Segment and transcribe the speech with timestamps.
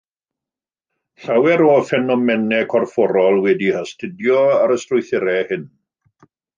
[1.25, 5.73] Llawer o ffenomenau corfforol wedi eu hastudio ar y strwythurau hyn.